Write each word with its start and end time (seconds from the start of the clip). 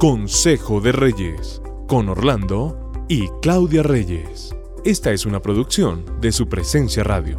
Consejo 0.00 0.80
de 0.80 0.92
Reyes, 0.92 1.60
con 1.86 2.08
Orlando 2.08 2.90
y 3.06 3.28
Claudia 3.42 3.82
Reyes. 3.82 4.56
Esta 4.82 5.12
es 5.12 5.26
una 5.26 5.42
producción 5.42 6.06
de 6.22 6.32
su 6.32 6.48
presencia 6.48 7.04
radio. 7.04 7.36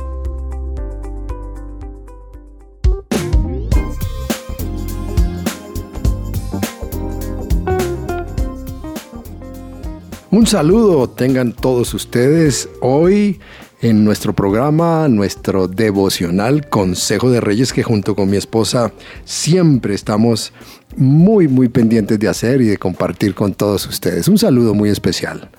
Un 10.29 10.45
saludo 10.45 11.09
tengan 11.09 11.53
todos 11.53 11.95
ustedes 11.95 12.69
hoy 12.79 13.39
en 13.81 14.05
nuestro 14.05 14.33
programa, 14.33 15.07
nuestro 15.07 15.67
devocional 15.67 16.69
Consejo 16.69 17.31
de 17.31 17.41
Reyes, 17.41 17.73
que 17.73 17.81
junto 17.81 18.15
con 18.15 18.29
mi 18.29 18.37
esposa 18.37 18.93
siempre 19.25 19.95
estamos 19.95 20.53
muy, 20.97 21.47
muy 21.47 21.69
pendientes 21.69 22.19
de 22.19 22.27
hacer 22.27 22.61
y 22.61 22.67
de 22.67 22.77
compartir 22.77 23.33
con 23.33 23.53
todos 23.53 23.87
ustedes. 23.87 24.27
Un 24.27 24.37
saludo 24.37 24.73
muy 24.73 24.89
especial. 24.89 25.49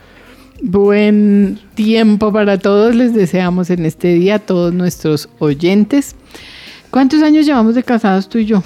Buen 0.62 1.59
tiempo 1.74 2.32
para 2.32 2.59
todos, 2.59 2.95
les 2.95 3.14
deseamos 3.14 3.70
en 3.70 3.84
este 3.84 4.14
día 4.14 4.37
a 4.37 4.38
todos 4.38 4.73
nuestros 4.73 5.28
oyentes. 5.40 6.14
¿Cuántos 6.90 7.23
años 7.23 7.46
llevamos 7.46 7.74
de 7.74 7.82
casados 7.82 8.28
tú 8.28 8.38
y 8.38 8.46
yo? 8.46 8.62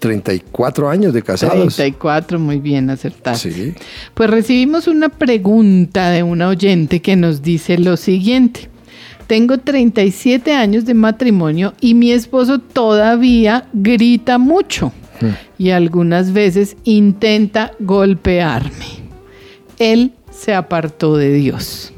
34 0.00 0.86
hmm, 0.86 0.90
años 0.90 1.14
de 1.14 1.22
casados. 1.22 1.76
34, 1.76 2.40
muy 2.40 2.58
bien 2.58 2.90
acertado. 2.90 3.36
Sí. 3.36 3.74
Pues 4.14 4.28
recibimos 4.28 4.88
una 4.88 5.08
pregunta 5.08 6.10
de 6.10 6.24
una 6.24 6.48
oyente 6.48 7.00
que 7.00 7.14
nos 7.14 7.42
dice 7.42 7.78
lo 7.78 7.96
siguiente. 7.96 8.73
Tengo 9.26 9.58
37 9.58 10.52
años 10.52 10.84
de 10.84 10.94
matrimonio 10.94 11.72
y 11.80 11.94
mi 11.94 12.12
esposo 12.12 12.58
todavía 12.58 13.66
grita 13.72 14.38
mucho 14.38 14.92
hmm. 15.20 15.62
y 15.62 15.70
algunas 15.70 16.32
veces 16.32 16.76
intenta 16.84 17.72
golpearme. 17.80 19.04
Él 19.78 20.12
se 20.30 20.54
apartó 20.54 21.16
de 21.16 21.32
Dios. 21.32 21.92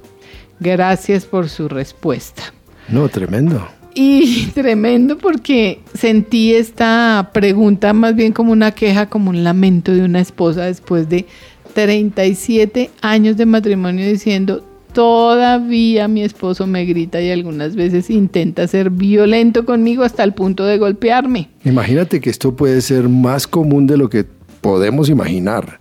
Gracias 0.61 1.27
por 1.27 1.49
su 1.49 1.69
respuesta. 1.69 2.43
No, 2.89 3.09
tremendo. 3.09 3.67
Y 3.95 4.47
tremendo 4.55 5.19
porque 5.19 5.81
sentí 5.95 6.55
esta 6.55 7.31
pregunta 7.33 7.93
más 7.93 8.15
bien 8.15 8.33
como 8.33 8.53
una 8.53 8.71
queja, 8.71 9.09
como 9.09 9.31
un 9.31 9.43
lamento 9.43 9.93
de 9.93 10.03
una 10.03 10.21
esposa 10.21 10.65
después 10.65 11.09
de 11.09 11.27
37 11.75 12.91
años 13.03 13.37
de 13.37 13.47
matrimonio 13.47 14.07
diciendo, 14.07 14.65
todavía 14.97 16.09
mi 16.09 16.23
esposo 16.23 16.67
me 16.67 16.87
grita 16.87 17.21
y 17.21 17.31
algunas 17.31 17.77
veces 17.77 18.09
intenta 18.09 18.67
ser 18.67 18.89
violento 18.89 19.67
conmigo 19.67 20.05
hasta 20.05 20.25
el 20.25 20.33
punto 20.33 20.65
de 20.65 20.79
golpearme. 20.79 21.51
Imagínate 21.67 22.19
que 22.19 22.31
esto 22.31 22.57
puede 22.57 22.81
ser 22.81 23.07
más 23.07 23.47
común 23.47 23.87
de 23.87 23.99
lo 23.99 24.09
que 24.09 24.25
podemos 24.63 25.11
imaginar. 25.11 25.81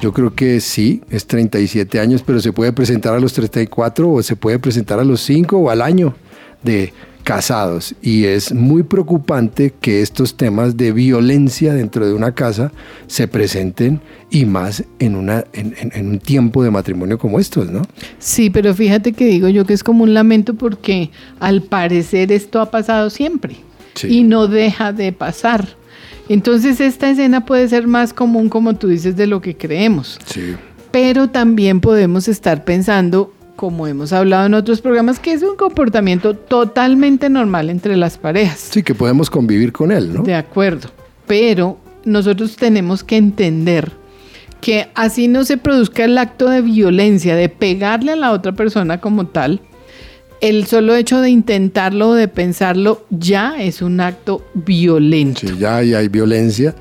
Yo 0.00 0.12
creo 0.12 0.36
que 0.36 0.60
sí, 0.60 1.02
es 1.10 1.26
37 1.26 1.98
años, 1.98 2.22
pero 2.24 2.38
se 2.40 2.52
puede 2.52 2.72
presentar 2.72 3.14
a 3.16 3.18
los 3.18 3.32
34 3.32 4.08
o 4.08 4.22
se 4.22 4.36
puede 4.36 4.60
presentar 4.60 5.00
a 5.00 5.04
los 5.04 5.22
5 5.22 5.56
o 5.58 5.68
al 5.68 5.82
año 5.82 6.14
de 6.62 6.92
casados. 7.22 7.94
Y 8.02 8.24
es 8.24 8.52
muy 8.52 8.82
preocupante 8.82 9.72
que 9.80 10.02
estos 10.02 10.36
temas 10.36 10.76
de 10.76 10.92
violencia 10.92 11.72
dentro 11.74 12.06
de 12.06 12.14
una 12.14 12.34
casa 12.34 12.72
se 13.06 13.28
presenten 13.28 14.00
y 14.30 14.44
más 14.44 14.84
en, 14.98 15.14
una, 15.14 15.44
en, 15.52 16.06
un 16.06 16.18
tiempo 16.18 16.62
de 16.62 16.70
matrimonio 16.70 17.18
como 17.18 17.38
estos, 17.38 17.70
¿no? 17.70 17.82
Sí, 18.18 18.50
pero 18.50 18.74
fíjate 18.74 19.12
que 19.12 19.26
digo 19.26 19.48
yo 19.48 19.64
que 19.64 19.74
es 19.74 19.84
como 19.84 20.04
un 20.04 20.14
lamento 20.14 20.54
porque 20.54 21.10
al 21.38 21.62
parecer 21.62 22.32
esto 22.32 22.60
ha 22.60 22.70
pasado 22.70 23.10
siempre 23.10 23.56
y 24.02 24.22
no 24.22 24.48
deja 24.48 24.92
de 24.92 25.12
pasar. 25.12 25.68
Entonces 26.28 26.80
esta 26.80 27.10
escena 27.10 27.44
puede 27.44 27.68
ser 27.68 27.86
más 27.86 28.12
común, 28.12 28.48
como 28.48 28.74
tú 28.74 28.88
dices, 28.88 29.16
de 29.16 29.26
lo 29.26 29.40
que 29.40 29.56
creemos. 29.56 30.18
Sí. 30.26 30.54
Pero 30.90 31.30
también 31.30 31.80
podemos 31.80 32.28
estar 32.28 32.64
pensando 32.64 33.32
como 33.56 33.86
hemos 33.86 34.12
hablado 34.12 34.46
en 34.46 34.54
otros 34.54 34.80
programas, 34.80 35.18
que 35.18 35.32
es 35.32 35.42
un 35.42 35.56
comportamiento 35.56 36.34
totalmente 36.34 37.28
normal 37.28 37.70
entre 37.70 37.96
las 37.96 38.18
parejas. 38.18 38.58
Sí, 38.70 38.82
que 38.82 38.94
podemos 38.94 39.30
convivir 39.30 39.72
con 39.72 39.92
él, 39.92 40.12
¿no? 40.12 40.22
De 40.22 40.34
acuerdo, 40.34 40.88
pero 41.26 41.78
nosotros 42.04 42.56
tenemos 42.56 43.04
que 43.04 43.16
entender 43.16 43.92
que 44.60 44.88
así 44.94 45.28
no 45.28 45.44
se 45.44 45.56
produzca 45.56 46.04
el 46.04 46.16
acto 46.18 46.48
de 46.48 46.62
violencia, 46.62 47.34
de 47.34 47.48
pegarle 47.48 48.12
a 48.12 48.16
la 48.16 48.32
otra 48.32 48.52
persona 48.52 49.00
como 49.00 49.26
tal, 49.26 49.60
el 50.42 50.66
solo 50.66 50.96
hecho 50.96 51.20
de 51.20 51.30
intentarlo 51.30 52.10
o 52.10 52.14
de 52.14 52.26
pensarlo 52.26 53.06
ya 53.10 53.62
es 53.62 53.80
un 53.80 54.00
acto 54.00 54.44
violento. 54.54 55.40
Sí, 55.40 55.56
ya 55.58 55.76
hay 55.76 56.08
violencia. 56.08 56.74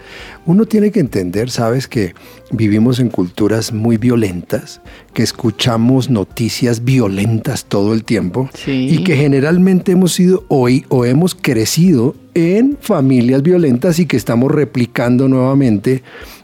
Uno 0.48 0.66
tiene 0.66 0.92
que 0.92 1.00
entender, 1.00 1.52
sabes, 1.52 1.88
que 1.88 2.16
vivimos 2.52 3.00
en 3.00 3.10
culturas 3.10 3.72
muy 3.72 3.98
violentas, 3.98 4.82
que 5.14 5.22
escuchamos 5.22 6.10
noticias 6.10 6.84
violentas 6.84 7.66
todo 7.66 7.94
el 7.94 8.04
tiempo 8.04 8.50
y 8.66 9.04
que 9.04 9.16
generalmente 9.16 9.92
hemos 9.92 10.14
sido 10.14 10.44
hoy 10.48 10.84
o 10.90 11.06
hemos 11.06 11.36
crecido 11.36 12.16
en 12.34 12.78
familias 12.82 13.44
violentas 13.44 14.00
y 14.00 14.08
que 14.08 14.18
estamos 14.18 14.52
replicando 14.52 15.28
nuevamente 15.28 16.02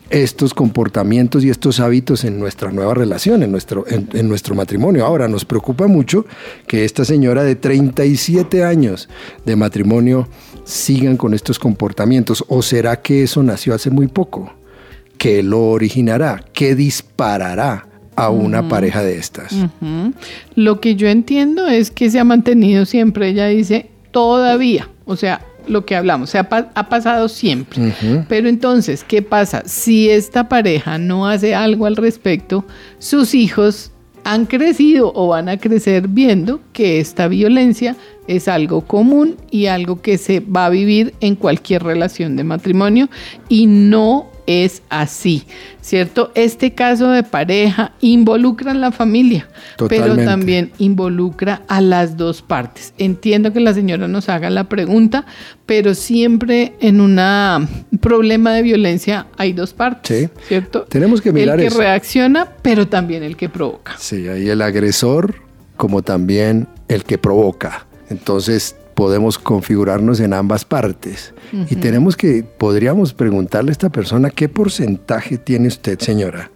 estos 0.10 0.54
comportamientos 0.54 1.44
y 1.44 1.50
estos 1.50 1.80
hábitos 1.80 2.24
en 2.24 2.40
nuestra 2.40 2.72
nueva 2.72 2.94
relación, 2.94 3.44
en 3.44 3.52
nuestro, 3.52 3.86
en, 3.88 4.28
nuestro 4.28 4.56
matrimonio. 4.56 5.06
Ahora, 5.06 5.28
nos 5.28 5.46
preocupa 5.46 5.88
mucho 5.88 6.26
que 6.68 6.86
esta 6.86 7.06
señora 7.06 7.44
de 7.44 7.56
37 7.56 8.64
años 8.64 9.10
de 9.46 9.56
matrimonio 9.56 10.28
sigan 10.64 11.18
con 11.18 11.34
estos 11.34 11.60
comportamientos. 11.60 12.44
¿O 12.48 12.62
será 12.62 13.02
que 13.02 13.24
eso 13.24 13.44
nació 13.44 13.74
hace 13.74 13.90
muy 13.90 14.08
poco? 14.08 14.54
¿Qué 15.18 15.44
lo 15.44 15.70
originará? 15.70 16.44
¿Qué 16.54 16.76
disparará? 16.76 17.84
a 18.18 18.32
una 18.32 18.68
pareja 18.68 19.04
de 19.04 19.20
estas. 19.20 19.56
Lo 20.56 20.82
que 20.82 20.96
yo 20.96 21.08
entiendo 21.08 21.68
es 21.68 21.92
que 21.92 22.10
se 22.10 22.18
ha 22.20 22.24
mantenido 22.24 22.86
siempre, 22.88 23.30
ella 23.30 23.46
dice, 23.46 23.92
todavía, 24.10 24.90
o 25.06 25.16
sea, 25.16 25.46
lo 25.68 25.86
que 25.86 25.96
hablamos, 25.96 26.30
se 26.30 26.38
ha, 26.38 26.48
pasado 26.48 27.30
siempre. 27.30 27.94
Pero 28.28 28.50
entonces, 28.50 29.04
¿qué 29.04 29.22
pasa? 29.22 29.64
Si 29.66 30.10
esta 30.10 30.50
pareja 30.50 30.98
no 30.98 31.28
hace 31.28 31.56
algo 31.56 31.86
al 31.86 31.96
respecto, 31.96 32.66
sus 33.00 33.34
hijos 33.34 33.92
han 34.24 34.46
crecido 34.46 35.14
o 35.16 35.28
van 35.28 35.48
a 35.48 35.58
crecer 35.58 36.10
viendo 36.10 36.60
que 36.74 37.00
esta 37.00 37.30
violencia 37.30 37.96
es 38.28 38.50
algo 38.50 38.82
común 38.82 39.38
y 39.52 39.68
algo 39.68 40.02
que 40.02 40.18
se 40.18 40.42
va 40.42 40.66
a 40.66 40.70
vivir 40.70 41.14
en 41.22 41.36
cualquier 41.36 41.84
relación 41.84 42.36
de 42.36 42.44
matrimonio 42.44 43.10
y 43.48 43.68
no 43.68 44.28
es 44.48 44.82
así, 44.90 45.46
¿cierto? 45.82 46.32
Este 46.34 46.74
caso 46.74 47.12
de 47.12 47.22
pareja 47.22 47.94
involucra 48.02 48.72
a 48.72 48.74
la 48.74 48.92
familia, 48.92 49.48
pero 49.90 50.16
también 50.16 50.72
involucra 50.80 51.62
a 51.68 51.82
las 51.82 52.18
dos 52.18 52.42
partes. 52.42 52.94
Entiendo 52.98 53.54
que 53.54 53.60
la 53.60 53.74
señora 53.74 54.08
nos 54.08 54.30
haga 54.30 54.50
la 54.50 54.64
pregunta, 54.64 55.26
pero 55.66 55.94
siempre 55.94 56.74
en 56.80 57.02
un 57.02 57.18
problema 58.00 58.54
de 58.54 58.64
violencia 58.64 59.28
hay 59.38 59.54
dos 59.54 59.74
partes, 59.74 60.30
¿cierto? 60.48 60.84
Tenemos 60.84 61.22
que 61.22 61.32
mirar 61.32 61.60
El 61.60 61.70
que 61.70 61.78
reacciona, 61.78 62.48
pero 62.62 62.88
también 62.88 63.22
el 63.22 63.36
que 63.38 63.50
provoca. 63.50 63.96
Sí, 64.00 64.28
hay 64.28 64.50
el 64.50 64.62
agresor 64.62 65.36
como 65.76 66.02
también 66.02 66.68
el 66.88 67.04
que 67.04 67.18
provoca. 67.18 67.86
Entonces, 68.10 68.78
podemos 68.98 69.38
configurarnos 69.38 70.20
en 70.22 70.34
ambas 70.34 70.66
partes. 70.66 71.36
Y 71.70 71.76
tenemos 71.76 72.18
que, 72.18 72.44
podríamos 72.44 73.14
preguntarle 73.14 73.70
a 73.70 73.72
esta 73.74 73.92
persona, 73.92 74.32
¿qué 74.32 74.50
porcentaje 74.50 75.38
tiene 75.38 75.68
usted, 75.68 76.00
señora, 76.00 76.50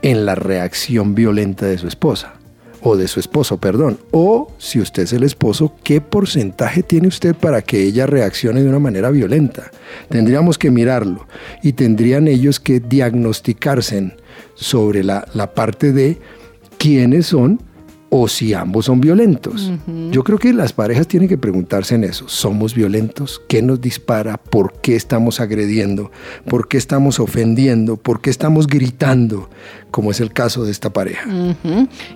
en 0.00 0.24
la 0.24 0.34
reacción 0.34 1.14
violenta 1.14 1.66
de 1.66 1.76
su 1.76 1.86
esposa? 1.86 2.36
O 2.80 2.96
de 2.96 3.06
su 3.06 3.20
esposo, 3.20 3.58
perdón. 3.58 3.98
O 4.12 4.50
si 4.56 4.80
usted 4.80 5.02
es 5.02 5.12
el 5.12 5.24
esposo, 5.24 5.74
¿qué 5.84 6.00
porcentaje 6.00 6.82
tiene 6.82 7.06
usted 7.06 7.34
para 7.34 7.60
que 7.60 7.82
ella 7.82 8.06
reaccione 8.06 8.62
de 8.62 8.68
una 8.70 8.78
manera 8.78 9.10
violenta? 9.10 9.70
Tendríamos 10.08 10.56
que 10.56 10.70
mirarlo 10.70 11.26
y 11.62 11.74
tendrían 11.74 12.28
ellos 12.28 12.60
que 12.60 12.80
diagnosticarse 12.80 14.16
sobre 14.54 15.04
la, 15.04 15.28
la 15.34 15.52
parte 15.52 15.92
de 15.92 16.18
quiénes 16.78 17.26
son 17.26 17.60
o 18.16 18.28
si 18.28 18.54
ambos 18.54 18.84
son 18.84 19.00
violentos. 19.00 19.72
Yo 20.12 20.22
creo 20.22 20.38
que 20.38 20.52
las 20.52 20.72
parejas 20.72 21.08
tienen 21.08 21.28
que 21.28 21.36
preguntarse 21.36 21.96
en 21.96 22.04
eso. 22.04 22.28
¿Somos 22.28 22.72
violentos? 22.72 23.42
¿Qué 23.48 23.60
nos 23.60 23.80
dispara? 23.80 24.36
¿Por 24.36 24.74
qué 24.80 24.94
estamos 24.94 25.40
agrediendo? 25.40 26.12
¿Por 26.44 26.68
qué 26.68 26.76
estamos 26.76 27.18
ofendiendo? 27.18 27.96
¿Por 27.96 28.20
qué 28.20 28.30
estamos 28.30 28.68
gritando? 28.68 29.50
Como 29.90 30.12
es 30.12 30.20
el 30.20 30.32
caso 30.32 30.64
de 30.64 30.70
esta 30.70 30.92
pareja. 30.92 31.28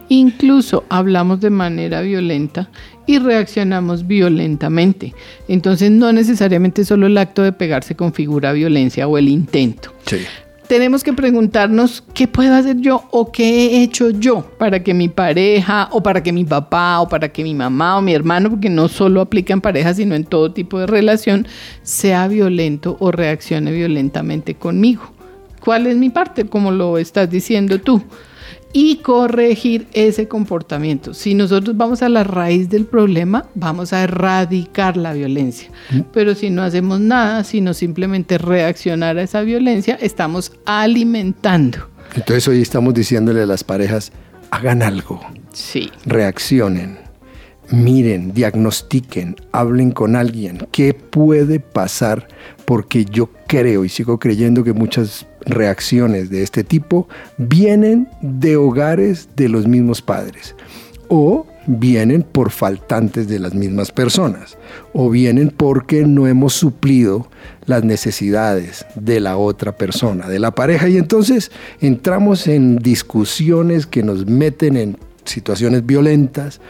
Incluso 0.09 0.85
hablamos 0.89 1.41
de 1.41 1.51
manera 1.51 2.01
violenta 2.01 2.71
y 3.09 3.19
reaccionamos 3.19 4.07
violentamente. 4.07 5.15
Entonces 5.49 5.91
no 5.91 6.13
necesariamente 6.13 6.85
solo 6.85 7.09
el 7.09 7.19
acto 7.19 7.43
de 7.43 7.51
pegarse 7.51 7.97
configura 7.97 8.53
violencia 8.53 9.09
o 9.09 9.19
el 9.19 9.29
intento. 9.29 9.93
Sí 10.07 10.19
tenemos 10.69 11.03
que 11.03 11.13
preguntarnos 11.13 12.05
qué 12.15 12.29
puedo 12.29 12.55
hacer 12.55 12.77
yo 12.77 13.05
o 13.11 13.33
qué 13.33 13.77
he 13.77 13.83
hecho 13.83 14.11
yo 14.11 14.43
para 14.59 14.83
que 14.83 14.95
mi 14.95 15.09
pareja 15.09 15.89
o 15.91 16.03
para 16.03 16.23
que 16.23 16.33
mi 16.33 16.45
papá 16.45 17.01
o 17.01 17.09
para 17.09 17.31
que 17.31 17.43
mi 17.43 17.55
mamá 17.55 17.97
o 17.99 18.03
mi 18.03 18.15
hermano, 18.15 18.51
porque 18.51 18.69
no 18.69 18.89
solo 18.89 19.21
aplica 19.21 19.53
en 19.53 19.61
pareja, 19.61 19.95
sino 19.95 20.15
en 20.15 20.25
todo 20.25 20.53
tipo 20.53 20.79
de 20.79 20.87
relación, 20.87 21.47
sea 21.83 22.29
violento 22.29 22.97
o 23.01 23.11
reaccione 23.11 23.73
violentamente 23.73 24.55
conmigo. 24.55 25.03
cuál 25.61 25.87
es 25.87 25.97
mi 25.97 26.09
parte, 26.09 26.45
como 26.45 26.71
lo 26.71 26.99
estás 26.99 27.29
diciendo 27.29 27.81
tú 27.81 28.03
y 28.73 28.97
corregir 28.99 29.87
ese 29.93 30.29
comportamiento. 30.29 31.15
Si 31.15 31.35
nosotros 31.35 31.77
vamos 31.77 32.03
a 32.03 32.09
la 32.09 32.25
raíz 32.25 32.69
del 32.69 32.85
problema, 32.85 33.47
vamos 33.55 33.93
a 33.93 34.03
erradicar 34.03 34.97
la 34.97 35.13
violencia. 35.13 35.71
Mm. 35.91 36.01
Pero 36.13 36.35
si 36.35 36.51
no 36.51 36.63
hacemos 36.63 37.01
nada, 37.01 37.45
sino 37.45 37.75
simplemente 37.75 38.39
reaccionar 38.39 39.17
a 39.19 39.23
esa 39.23 39.43
violencia, 39.43 39.99
estamos 40.01 40.53
alimentando. 40.65 41.79
Entonces 42.15 42.47
hoy 42.49 42.63
estamos 42.63 42.95
diciéndole 42.95 43.43
a 43.43 43.47
las 43.47 43.65
parejas, 43.65 44.13
hagan 44.51 44.83
algo. 44.83 45.21
Sí. 45.53 45.91
Reaccionen. 46.05 46.99
Miren, 47.71 48.33
diagnostiquen, 48.33 49.37
hablen 49.53 49.91
con 49.91 50.17
alguien. 50.17 50.67
¿Qué 50.73 50.95
puede 50.95 51.61
pasar? 51.61 52.27
Porque 52.65 53.05
yo 53.05 53.29
creo 53.47 53.85
y 53.85 53.91
sigo 53.91 54.19
creyendo 54.19 54.65
que 54.65 54.73
muchas 54.73 55.27
reacciones 55.49 56.31
de 56.31 56.43
este 56.43 56.65
tipo 56.65 57.09
vienen 57.37 58.09
de 58.21 58.57
hogares 58.57 59.29
de 59.37 59.49
los 59.49 59.67
mismos 59.67 60.03
padres 60.03 60.55
o 61.09 61.47
vienen 61.67 62.23
por 62.23 62.51
faltantes 62.51 63.29
de 63.29 63.39
las 63.39 63.55
mismas 63.55 63.93
personas 63.93 64.57
o 64.93 65.11
vienen 65.11 65.53
porque 65.55 66.07
no 66.07 66.27
hemos 66.27 66.55
suplido 66.55 67.29
las 67.67 67.85
necesidades 67.85 68.87
de 68.95 69.21
la 69.21 69.37
otra 69.37 69.77
persona, 69.77 70.29
de 70.29 70.39
la 70.39 70.53
pareja. 70.53 70.89
Y 70.89 70.97
entonces 70.97 71.51
entramos 71.81 72.47
en 72.47 72.77
discusiones 72.77 73.87
que 73.87 74.03
nos 74.03 74.27
meten 74.27 74.77
en 74.77 74.97
situaciones 75.29 75.85
violentas, 75.87 76.61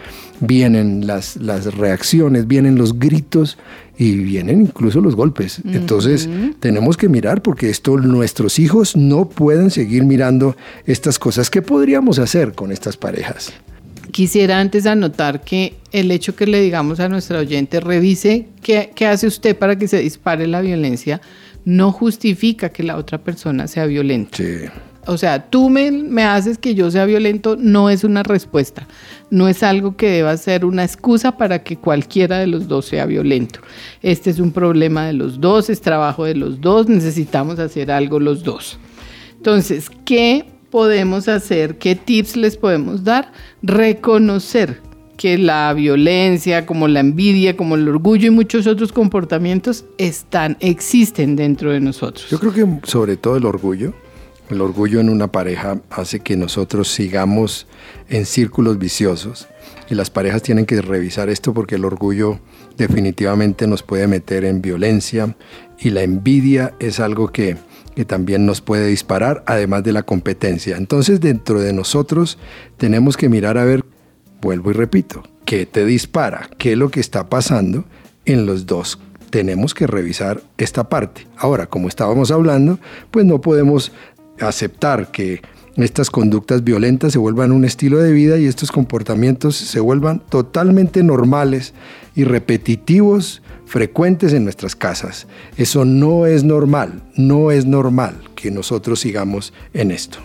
vienen 0.40 1.06
las, 1.06 1.37
las 1.37 1.75
reacciones, 1.75 2.46
vienen 2.46 2.76
los 2.76 2.99
gritos 2.99 3.58
y 3.96 4.16
vienen 4.16 4.62
incluso 4.62 5.00
los 5.00 5.16
golpes. 5.16 5.60
Entonces 5.64 6.28
tenemos 6.60 6.96
que 6.96 7.08
mirar 7.08 7.43
porque 7.43 7.69
esto 7.70 7.96
nuestros 7.96 8.58
hijos 8.58 8.96
no 8.96 9.28
pueden 9.28 9.70
seguir 9.70 10.05
mirando 10.05 10.56
estas 10.87 11.19
cosas. 11.19 11.50
¿Qué 11.50 11.62
podríamos 11.62 12.19
hacer 12.19 12.52
con 12.52 12.70
estas 12.70 12.96
parejas? 12.96 13.52
Quisiera 14.12 14.58
antes 14.60 14.87
anotar 14.87 15.43
que 15.43 15.75
el 15.93 16.10
hecho 16.10 16.34
que 16.34 16.46
le 16.46 16.62
digamos 16.62 17.00
a 17.00 17.08
nuestra 17.08 17.40
oyente, 17.40 17.81
revise 17.81 18.46
qué, 18.62 18.90
qué 18.94 19.06
hace 19.06 19.26
usted 19.26 19.56
para 19.56 19.76
que 19.76 19.88
se 19.88 19.99
dispare 19.99 20.46
la 20.46 20.62
violencia, 20.62 21.20
no 21.64 21.93
justifica 21.93 22.70
que 22.70 22.84
la 22.84 22.96
otra 22.96 23.19
persona 23.19 23.66
sea 23.66 23.84
violenta. 23.84 24.38
Sí 24.38 24.44
o 25.08 25.16
sea, 25.16 25.49
tú 25.49 25.70
me, 25.70 26.22
haces 26.22 26.58
que 26.58 26.75
yo 26.75 26.90
sea 26.90 27.06
violento, 27.06 27.56
no 27.58 27.88
es 27.88 28.05
una 28.05 28.22
respuesta, 28.22 28.87
no 29.31 29.49
es 29.49 29.62
algo 29.62 29.96
que 29.96 30.10
deba 30.10 30.37
ser 30.37 30.66
una 30.66 30.84
excusa 30.84 31.38
para 31.38 31.62
que 31.62 31.78
cualquiera 31.78 32.38
de 32.38 32.46
los 32.46 32.69
dos 32.69 32.84
sea 32.84 33.06
violento. 33.06 33.60
Este 34.02 34.28
es 34.28 34.38
un 34.38 34.52
problema 34.52 35.06
de 35.06 35.14
los 35.14 35.40
dos, 35.40 35.70
es 35.70 35.81
trabajo 35.81 36.26
de 36.26 36.34
los 36.34 36.60
dos, 36.60 36.88
necesitamos 36.88 37.58
hacer 37.58 37.90
algo 37.90 38.20
los 38.20 38.44
dos. 38.44 38.78
Entonces, 39.34 39.90
¿qué 40.05 40.44
podemos 40.70 41.26
hacer? 41.28 41.78
¿Qué 41.78 41.94
tips 41.94 42.37
les 42.37 42.58
podemos 42.58 43.02
dar? 43.02 43.32
Reconocer 43.62 44.82
que 45.16 45.38
la 45.38 45.72
violencia, 45.72 46.66
como 46.66 46.87
la 46.87 47.00
envidia, 47.00 47.56
como 47.56 47.76
el 47.76 47.88
orgullo 47.88 48.26
y 48.26 48.31
muchos 48.31 48.66
otros 48.66 48.93
comportamientos 48.93 49.87
están, 49.96 50.58
existen 50.60 51.34
dentro 51.34 51.72
de 51.72 51.81
nosotros. 51.81 52.28
Yo 52.28 52.38
creo 52.38 52.52
que 52.52 52.87
sobre 52.87 53.16
todo 53.16 53.38
el 53.38 53.46
orgullo 53.46 53.94
el 54.50 54.60
orgullo 54.60 55.00
en 55.00 55.10
una 55.10 55.30
pareja 55.30 55.80
hace 55.90 56.20
que 56.20 56.36
nosotros 56.36 56.88
sigamos 56.88 57.66
en 58.08 58.24
círculos 58.24 58.78
viciosos 58.78 59.48
y 59.90 59.94
las 59.94 60.10
parejas 60.10 60.42
tienen 60.42 60.66
que 60.66 60.80
revisar 60.80 61.28
esto 61.28 61.52
porque 61.52 61.76
el 61.76 61.84
orgullo 61.84 62.40
definitivamente 62.76 63.66
nos 63.66 63.82
puede 63.82 64.06
meter 64.06 64.44
en 64.44 64.62
violencia 64.62 65.36
y 65.78 65.90
la 65.90 66.02
envidia 66.02 66.74
es 66.78 67.00
algo 67.00 67.28
que, 67.28 67.56
que 67.94 68.04
también 68.04 68.46
nos 68.46 68.60
puede 68.60 68.86
disparar, 68.86 69.42
además 69.46 69.84
de 69.84 69.92
la 69.92 70.02
competencia. 70.02 70.76
Entonces 70.76 71.20
dentro 71.20 71.60
de 71.60 71.72
nosotros 71.72 72.38
tenemos 72.76 73.16
que 73.16 73.28
mirar 73.28 73.58
a 73.58 73.64
ver, 73.64 73.84
vuelvo 74.40 74.70
y 74.70 74.74
repito, 74.74 75.22
¿qué 75.44 75.66
te 75.66 75.84
dispara? 75.84 76.48
¿Qué 76.58 76.72
es 76.72 76.78
lo 76.78 76.90
que 76.90 77.00
está 77.00 77.28
pasando 77.28 77.84
en 78.24 78.46
los 78.46 78.66
dos? 78.66 78.98
Tenemos 79.30 79.74
que 79.74 79.86
revisar 79.86 80.42
esta 80.56 80.88
parte. 80.88 81.26
Ahora, 81.36 81.66
como 81.66 81.88
estábamos 81.88 82.30
hablando, 82.30 82.78
pues 83.10 83.26
no 83.26 83.42
podemos 83.42 83.92
aceptar 84.40 85.11
que 85.11 85.43
estas 85.76 86.11
conductas 86.11 86.64
violentas 86.64 87.12
se 87.12 87.19
vuelvan 87.19 87.52
un 87.52 87.64
estilo 87.64 87.99
de 87.99 88.12
vida 88.12 88.37
y 88.38 88.46
estos 88.46 88.73
comportamientos 88.73 89.56
se 89.56 89.81
vuelvan 89.81 90.20
totalmente 90.29 91.05
normales 91.05 91.73
y 92.17 92.25
repetitivos, 92.25 93.43
frecuentes 93.64 94.32
en 94.32 94.43
nuestras 94.43 94.75
casas. 94.75 95.29
Eso 95.56 95.85
no 95.85 96.26
es 96.26 96.43
normal, 96.43 97.02
no 97.14 97.52
es 97.52 97.64
normal 97.64 98.17
que 98.35 98.50
nosotros 98.50 98.99
sigamos 99.00 99.52
en 99.73 99.93
esto. 99.93 100.19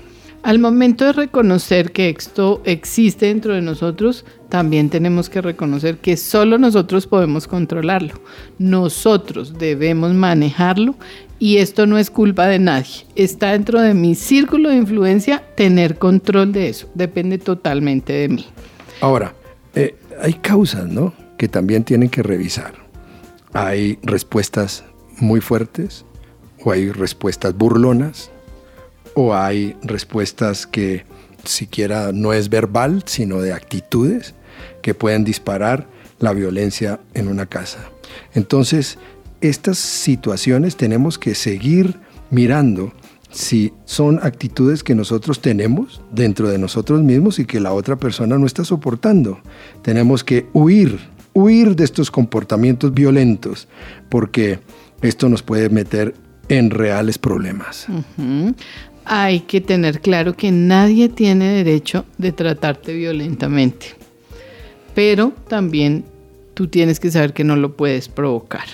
Al 0.43 0.59
momento 0.59 1.05
de 1.05 1.13
reconocer 1.13 1.93
que 1.93 2.09
esto 2.09 2.61
existe 2.65 3.27
dentro 3.27 3.53
de 3.53 3.61
nosotros, 3.61 4.25
también 4.49 4.89
tenemos 4.89 5.29
que 5.29 5.39
reconocer 5.39 5.99
que 5.99 6.17
solo 6.17 6.57
nosotros 6.57 7.07
podemos 7.07 7.47
controlarlo. 7.47 8.15
Nosotros 8.59 9.57
debemos 9.57 10.13
manejarlo 10.13 10.95
y 11.43 11.57
esto 11.57 11.87
no 11.87 11.97
es 11.97 12.09
culpa 12.09 12.47
de 12.47 12.57
nadie. 12.57 13.05
Está 13.15 13.51
dentro 13.51 13.81
de 13.81 13.93
mi 13.93 14.15
círculo 14.15 14.69
de 14.69 14.77
influencia 14.77 15.43
tener 15.57 15.97
control 15.97 16.53
de 16.53 16.69
eso. 16.69 16.89
Depende 16.93 17.37
totalmente 17.37 18.13
de 18.13 18.29
mí. 18.29 18.45
Ahora, 19.01 19.35
eh, 19.75 19.97
hay 20.21 20.35
causas, 20.35 20.87
¿no? 20.87 21.13
Que 21.37 21.49
también 21.49 21.83
tienen 21.83 22.07
que 22.07 22.23
revisar. 22.23 22.75
Hay 23.51 23.99
respuestas 24.03 24.85
muy 25.17 25.41
fuertes 25.41 26.05
o 26.63 26.71
hay 26.71 26.89
respuestas 26.89 27.53
burlonas 27.57 28.31
o 29.13 29.35
hay 29.35 29.75
respuestas 29.83 30.65
que 30.65 31.03
siquiera 31.43 32.13
no 32.13 32.31
es 32.31 32.47
verbal, 32.47 33.03
sino 33.05 33.41
de 33.41 33.51
actitudes 33.51 34.33
que 34.81 34.93
pueden 34.93 35.25
disparar 35.25 35.87
la 36.19 36.31
violencia 36.31 37.01
en 37.13 37.27
una 37.27 37.47
casa. 37.47 37.79
Entonces, 38.33 38.97
estas 39.43 39.77
situaciones 39.77 40.77
tenemos 40.77 41.19
que 41.19 41.35
seguir 41.35 41.99
mirando 42.31 42.93
si 43.29 43.73
son 43.83 44.19
actitudes 44.23 44.83
que 44.83 44.95
nosotros 44.95 45.41
tenemos 45.41 46.01
dentro 46.11 46.49
de 46.49 46.57
nosotros 46.57 47.03
mismos 47.03 47.39
y 47.39 47.45
que 47.45 47.59
la 47.59 47.73
otra 47.73 47.97
persona 47.97 48.37
no 48.37 48.45
está 48.45 48.63
soportando. 48.63 49.39
Tenemos 49.81 50.23
que 50.23 50.47
huir, 50.53 50.97
huir 51.33 51.75
de 51.75 51.83
estos 51.83 52.09
comportamientos 52.09 52.93
violentos, 52.93 53.67
porque 54.07 54.59
esto 55.01 55.27
nos 55.27 55.43
puede 55.43 55.69
meter 55.69 56.15
en 56.47 56.69
reales 56.69 57.17
problemas. 57.17 57.87
Hay 59.03 59.41
que 59.41 59.59
tener 59.59 59.99
claro 59.99 60.37
que 60.37 60.51
nadie 60.51 61.09
tiene 61.09 61.51
derecho 61.51 62.05
de 62.17 62.31
tratarte 62.31 62.93
violentamente, 62.93 63.87
pero 64.95 65.33
también 65.49 66.05
tú 66.53 66.67
tienes 66.67 67.01
que 67.01 67.11
saber 67.11 67.33
que 67.33 67.43
no 67.43 67.57
lo 67.57 67.75
puedes 67.75 68.07
provocar. 68.07 68.67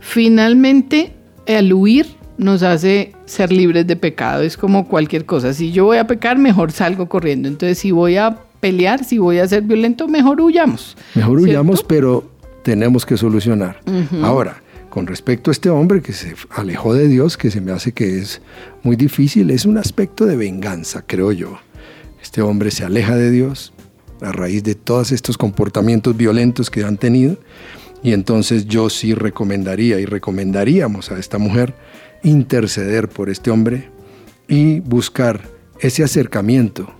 Finalmente, 0.00 1.12
el 1.46 1.72
huir 1.72 2.06
nos 2.38 2.62
hace 2.62 3.12
ser 3.26 3.52
libres 3.52 3.86
de 3.86 3.96
pecado. 3.96 4.42
Es 4.42 4.56
como 4.56 4.88
cualquier 4.88 5.26
cosa. 5.26 5.52
Si 5.52 5.72
yo 5.72 5.86
voy 5.86 5.98
a 5.98 6.06
pecar, 6.06 6.38
mejor 6.38 6.72
salgo 6.72 7.08
corriendo. 7.08 7.48
Entonces, 7.48 7.78
si 7.78 7.90
voy 7.90 8.16
a 8.16 8.38
pelear, 8.60 9.04
si 9.04 9.18
voy 9.18 9.38
a 9.38 9.48
ser 9.48 9.62
violento, 9.62 10.08
mejor 10.08 10.40
huyamos. 10.40 10.96
Mejor 11.14 11.40
huyamos, 11.40 11.82
pero 11.82 12.30
tenemos 12.62 13.04
que 13.04 13.16
solucionar. 13.16 13.80
Ahora, 14.22 14.62
con 14.88 15.06
respecto 15.06 15.50
a 15.50 15.52
este 15.52 15.68
hombre 15.68 16.00
que 16.00 16.12
se 16.12 16.34
alejó 16.50 16.94
de 16.94 17.08
Dios, 17.08 17.36
que 17.36 17.50
se 17.50 17.60
me 17.60 17.72
hace 17.72 17.92
que 17.92 18.18
es 18.18 18.40
muy 18.82 18.96
difícil, 18.96 19.50
es 19.50 19.66
un 19.66 19.78
aspecto 19.78 20.24
de 20.24 20.36
venganza, 20.36 21.04
creo 21.06 21.32
yo. 21.32 21.58
Este 22.22 22.40
hombre 22.42 22.70
se 22.70 22.84
aleja 22.84 23.16
de 23.16 23.30
Dios 23.30 23.72
a 24.20 24.32
raíz 24.32 24.64
de 24.64 24.74
todos 24.74 25.12
estos 25.12 25.38
comportamientos 25.38 26.16
violentos 26.16 26.70
que 26.70 26.82
han 26.84 26.96
tenido 26.96 27.36
y 28.02 28.12
entonces 28.12 28.66
yo 28.66 28.90
sí 28.90 29.14
recomendaría 29.14 29.98
y 29.98 30.04
recomendaríamos 30.04 31.10
a 31.10 31.18
esta 31.18 31.38
mujer 31.38 31.74
interceder 32.22 33.08
por 33.08 33.30
este 33.30 33.50
hombre 33.50 33.90
y 34.46 34.80
buscar 34.80 35.42
ese 35.80 36.02
acercamiento 36.02 36.92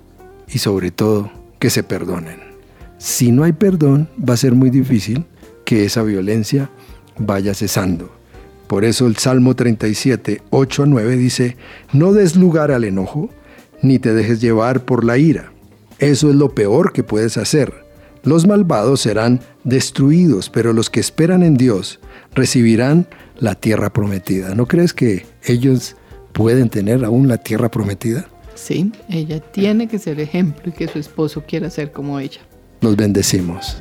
y 0.49 0.59
sobre 0.59 0.91
todo 0.91 1.31
que 1.59 1.71
se 1.71 1.83
perdonen. 1.83 2.41
Si 2.99 3.31
no 3.31 3.45
hay 3.45 3.53
perdón, 3.53 4.09
va 4.19 4.35
a 4.35 4.39
ser 4.39 4.55
muy 4.55 4.71
difícil 4.71 5.25
que 5.65 5.85
esa 5.85 6.03
violencia 6.03 6.71
vaya 7.19 7.55
cesando. 7.55 8.13
Por 8.67 8.85
eso 8.85 9.07
el 9.07 9.17
Salmo 9.17 9.57
37, 9.57 10.43
8 10.51 10.83
a 10.83 10.87
9 10.87 11.17
dice, 11.17 11.57
no 11.93 12.13
des 12.13 12.37
lugar 12.37 12.71
al 12.71 12.85
enojo, 12.85 13.31
ni 13.83 13.99
te 13.99 14.13
dejes 14.13 14.41
llevar 14.41 14.85
por 14.85 15.05
la 15.05 15.17
ira. 15.17 15.53
Eso 15.99 16.29
es 16.29 16.37
lo 16.37 16.55
peor 16.55 16.93
que 16.93 17.03
puedes 17.03 17.37
hacer 17.39 17.88
los 18.23 18.47
malvados 18.47 19.01
serán 19.01 19.41
destruidos, 19.65 20.51
pero 20.51 20.73
los 20.73 20.91
que 20.91 21.01
esperan 21.01 21.43
en 21.43 21.57
Dios 21.57 22.01
recibirán 22.35 23.07
la 23.39 23.55
tierra 23.55 23.93
prometida. 23.93 24.55
¿No 24.55 24.67
crees 24.67 24.93
que 24.93 25.27
ellos 25.45 25.97
pueden 26.33 26.69
tener 26.69 27.05
aún 27.05 27.29
la 27.29 27.39
tierra 27.39 27.71
prometida? 27.71 28.27
Sí, 28.55 28.93
ella 29.09 29.41
tiene 29.41 29.87
que 29.87 29.99
ser 29.99 30.21
ejemplo 30.21 30.71
y 30.71 30.73
que 30.73 30.89
su 30.89 30.99
esposo 30.99 31.45
quiera 31.47 31.71
ser 31.71 31.93
como 31.93 32.19
ella. 32.19 32.41
Los 32.81 32.97
bendecimos. 32.97 33.81